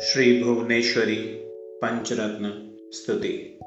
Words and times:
श्रीभुवनेश्वरी 0.00 1.16
स्तुति। 2.92 3.58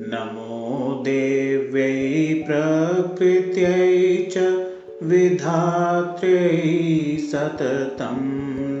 नमो 0.00 1.02
देव्यै 1.04 2.34
प्रकृत्यै 2.34 4.28
च 4.30 4.66
विधात्र्यै 5.02 7.16
सततं 7.16 8.16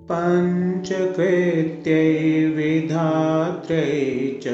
पञ्चकृत्यै 0.09 2.45
विधात्र्यै 2.45 4.39
च 4.43 4.45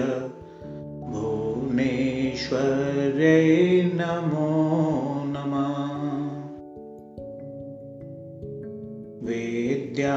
भुवनेश्वर्यै 1.12 3.84
नमो। 3.84 4.66
वेद्या 9.22 10.16